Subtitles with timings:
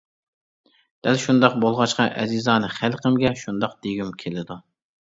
[1.07, 4.65] دەل شۇنداق بولغاچقا ئەزىزانە خەلقىمگە شۇنداق دېگۈم كېلىدۇ.